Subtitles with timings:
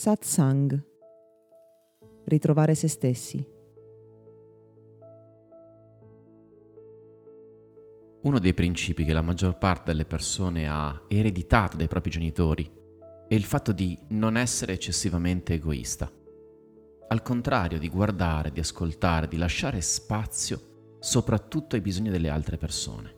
[0.00, 0.82] Satsang.
[2.24, 3.46] Ritrovare se stessi.
[8.22, 12.66] Uno dei principi che la maggior parte delle persone ha ereditato dai propri genitori
[13.28, 16.10] è il fatto di non essere eccessivamente egoista.
[17.08, 23.14] Al contrario di guardare, di ascoltare, di lasciare spazio soprattutto ai bisogni delle altre persone.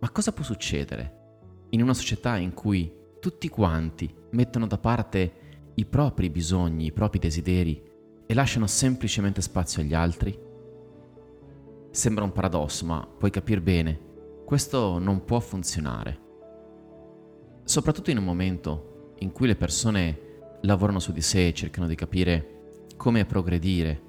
[0.00, 5.32] Ma cosa può succedere in una società in cui tutti quanti mettono da parte
[5.74, 7.80] i propri bisogni, i propri desideri
[8.26, 10.36] e lasciano semplicemente spazio agli altri?
[11.90, 14.00] Sembra un paradosso, ma puoi capire bene,
[14.44, 16.18] questo non può funzionare.
[17.64, 22.86] Soprattutto in un momento in cui le persone lavorano su di sé, cercano di capire
[22.96, 24.08] come progredire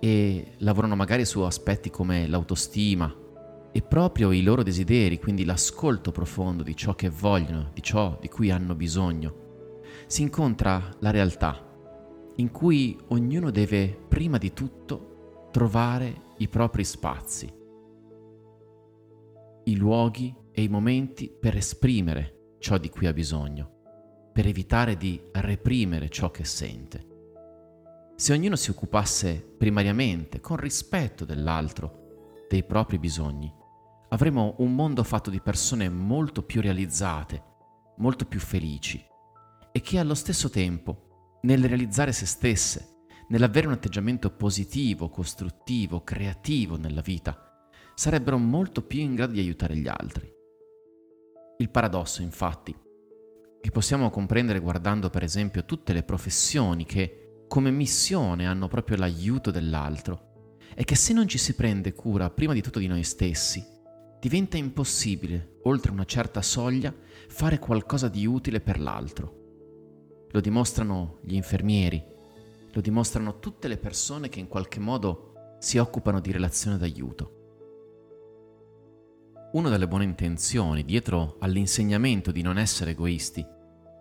[0.00, 3.14] e lavorano magari su aspetti come l'autostima,
[3.76, 8.28] e proprio i loro desideri, quindi l'ascolto profondo di ciò che vogliono, di ciò di
[8.28, 11.60] cui hanno bisogno, si incontra la realtà,
[12.36, 17.52] in cui ognuno deve prima di tutto trovare i propri spazi,
[19.64, 25.20] i luoghi e i momenti per esprimere ciò di cui ha bisogno, per evitare di
[25.32, 27.08] reprimere ciò che sente.
[28.14, 32.02] Se ognuno si occupasse primariamente, con rispetto dell'altro,
[32.48, 33.62] dei propri bisogni,
[34.14, 37.42] avremo un mondo fatto di persone molto più realizzate,
[37.96, 39.04] molto più felici
[39.72, 46.76] e che allo stesso tempo, nel realizzare se stesse, nell'avere un atteggiamento positivo, costruttivo, creativo
[46.76, 50.32] nella vita, sarebbero molto più in grado di aiutare gli altri.
[51.58, 52.74] Il paradosso, infatti,
[53.60, 59.50] che possiamo comprendere guardando per esempio tutte le professioni che come missione hanno proprio l'aiuto
[59.50, 63.73] dell'altro, è che se non ci si prende cura prima di tutto di noi stessi,
[64.24, 66.94] diventa impossibile, oltre una certa soglia,
[67.28, 70.28] fare qualcosa di utile per l'altro.
[70.30, 72.02] Lo dimostrano gli infermieri,
[72.72, 77.32] lo dimostrano tutte le persone che in qualche modo si occupano di relazione d'aiuto.
[79.52, 83.46] Una delle buone intenzioni dietro all'insegnamento di non essere egoisti,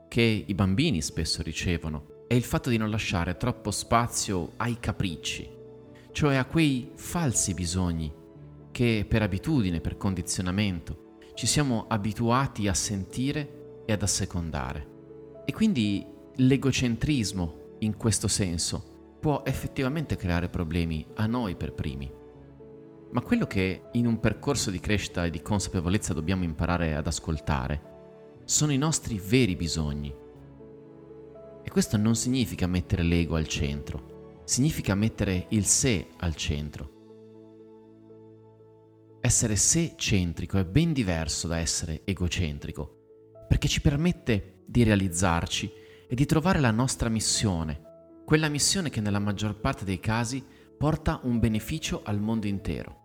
[0.07, 5.49] che i bambini spesso ricevono, è il fatto di non lasciare troppo spazio ai capricci,
[6.13, 8.21] cioè a quei falsi bisogni
[8.73, 15.43] che per abitudine, per condizionamento, ci siamo abituati a sentire e ad assecondare.
[15.45, 16.05] E quindi
[16.37, 22.11] l'egocentrismo, in questo senso, può effettivamente creare problemi a noi per primi.
[23.11, 27.91] Ma quello che in un percorso di crescita e di consapevolezza dobbiamo imparare ad ascoltare
[28.43, 30.13] sono i nostri veri bisogni.
[31.63, 36.92] E questo non significa mettere l'ego al centro, significa mettere il sé al centro
[39.25, 45.71] essere sé-centrico è ben diverso da essere egocentrico, perché ci permette di realizzarci
[46.09, 50.43] e di trovare la nostra missione, quella missione che nella maggior parte dei casi
[50.77, 52.97] porta un beneficio al mondo intero.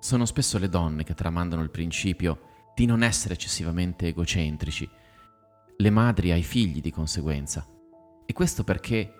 [0.00, 4.88] Sono spesso le donne che tramandano il principio di non essere eccessivamente egocentrici,
[5.76, 7.68] le madri ai figli di conseguenza.
[8.24, 9.12] E questo perché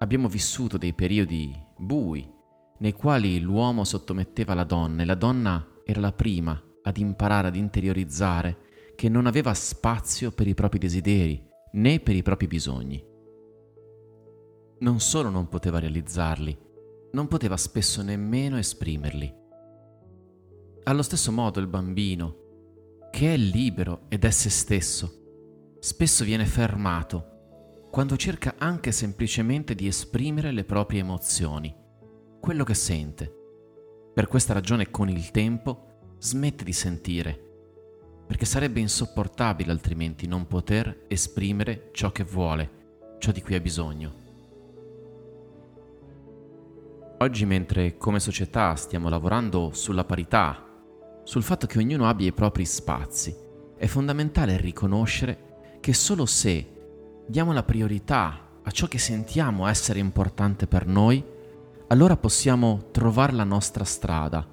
[0.00, 2.38] abbiamo vissuto dei periodi bui
[2.80, 7.56] nei quali l'uomo sottometteva la donna e la donna era la prima ad imparare ad
[7.56, 13.04] interiorizzare che non aveva spazio per i propri desideri né per i propri bisogni.
[14.78, 16.58] Non solo non poteva realizzarli,
[17.12, 19.34] non poteva spesso nemmeno esprimerli.
[20.84, 27.26] Allo stesso modo il bambino, che è libero ed è se stesso, spesso viene fermato
[27.90, 31.79] quando cerca anche semplicemente di esprimere le proprie emozioni
[32.40, 33.32] quello che sente.
[34.12, 37.38] Per questa ragione con il tempo smette di sentire,
[38.26, 42.70] perché sarebbe insopportabile altrimenti non poter esprimere ciò che vuole,
[43.18, 44.28] ciò di cui ha bisogno.
[47.18, 50.66] Oggi mentre come società stiamo lavorando sulla parità,
[51.22, 53.36] sul fatto che ognuno abbia i propri spazi,
[53.76, 56.78] è fondamentale riconoscere che solo se
[57.26, 61.38] diamo la priorità a ciò che sentiamo essere importante per noi,
[61.90, 64.46] allora possiamo trovare la nostra strada.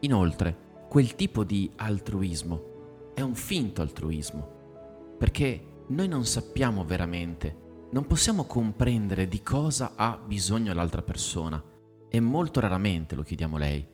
[0.00, 0.56] Inoltre,
[0.88, 8.44] quel tipo di altruismo è un finto altruismo, perché noi non sappiamo veramente, non possiamo
[8.44, 11.62] comprendere di cosa ha bisogno l'altra persona
[12.08, 13.86] e molto raramente lo chiediamo a lei.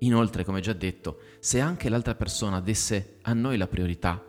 [0.00, 4.20] Inoltre, come già detto, se anche l'altra persona desse a noi la priorità,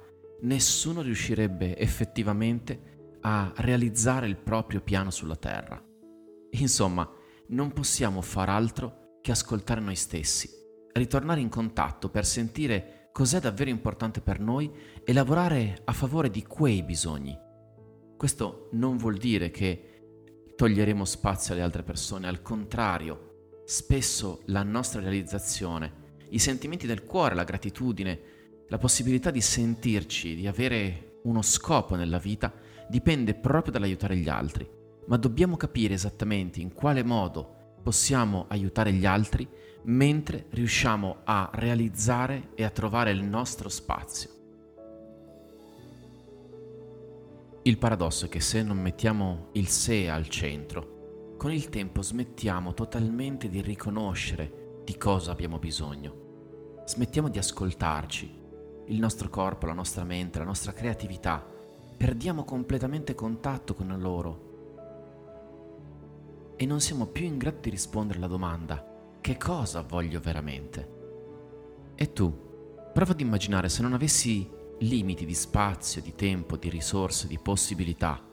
[0.41, 5.83] nessuno riuscirebbe effettivamente a realizzare il proprio piano sulla Terra.
[6.51, 7.09] Insomma,
[7.47, 10.49] non possiamo far altro che ascoltare noi stessi,
[10.93, 14.71] ritornare in contatto per sentire cos'è davvero importante per noi
[15.03, 17.37] e lavorare a favore di quei bisogni.
[18.15, 25.01] Questo non vuol dire che toglieremo spazio alle altre persone, al contrario, spesso la nostra
[25.01, 28.19] realizzazione, i sentimenti del cuore, la gratitudine,
[28.67, 32.53] la possibilità di sentirci, di avere uno scopo nella vita,
[32.87, 34.69] dipende proprio dall'aiutare gli altri,
[35.07, 39.47] ma dobbiamo capire esattamente in quale modo possiamo aiutare gli altri
[39.83, 44.29] mentre riusciamo a realizzare e a trovare il nostro spazio.
[47.63, 52.73] Il paradosso è che se non mettiamo il sé al centro, con il tempo smettiamo
[52.73, 56.81] totalmente di riconoscere di cosa abbiamo bisogno.
[56.85, 58.39] Smettiamo di ascoltarci,
[58.87, 61.45] il nostro corpo, la nostra mente, la nostra creatività.
[61.97, 64.46] Perdiamo completamente contatto con loro
[66.57, 70.95] e non siamo più in grado di rispondere alla domanda che cosa voglio veramente?
[71.95, 72.33] E tu,
[72.93, 74.49] prova ad immaginare se non avessi
[74.79, 78.25] limiti di spazio, di tempo, di risorse, di possibilità,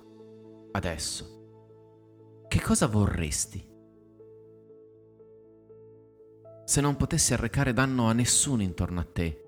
[0.70, 3.72] adesso, che cosa vorresti?
[6.64, 9.44] Se non potessi arrecare danno a nessuno intorno a te,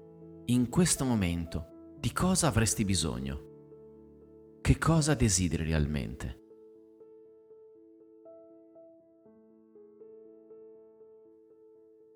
[0.47, 4.59] in questo momento, di cosa avresti bisogno?
[4.61, 6.46] Che cosa desideri realmente?